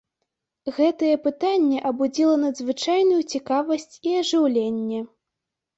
Гэтае 0.77 1.11
пытанне 1.25 1.83
абудзіла 1.89 2.35
надзвычайную 2.47 3.21
цікавасць 3.35 3.95
і 4.11 4.19
ажыўленне. 4.25 4.99